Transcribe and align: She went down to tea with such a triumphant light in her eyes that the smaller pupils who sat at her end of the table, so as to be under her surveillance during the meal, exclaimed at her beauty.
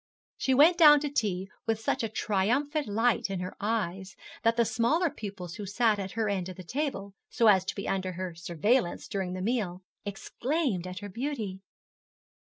She 0.35 0.55
went 0.55 0.79
down 0.79 0.99
to 1.01 1.11
tea 1.11 1.47
with 1.67 1.79
such 1.79 2.01
a 2.01 2.09
triumphant 2.09 2.87
light 2.87 3.29
in 3.29 3.39
her 3.39 3.55
eyes 3.61 4.15
that 4.41 4.57
the 4.57 4.65
smaller 4.65 5.11
pupils 5.11 5.53
who 5.57 5.67
sat 5.67 5.99
at 5.99 6.13
her 6.13 6.27
end 6.27 6.49
of 6.49 6.55
the 6.55 6.63
table, 6.63 7.13
so 7.29 7.45
as 7.45 7.63
to 7.65 7.75
be 7.75 7.87
under 7.87 8.13
her 8.13 8.33
surveillance 8.33 9.07
during 9.07 9.33
the 9.33 9.43
meal, 9.43 9.83
exclaimed 10.03 10.87
at 10.87 11.01
her 11.01 11.09
beauty. 11.09 11.59